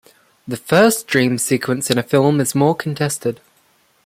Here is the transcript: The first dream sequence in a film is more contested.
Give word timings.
The 0.47 0.57
first 0.57 1.05
dream 1.05 1.37
sequence 1.37 1.91
in 1.91 1.99
a 1.99 2.01
film 2.01 2.41
is 2.41 2.55
more 2.55 2.73
contested. 2.73 3.39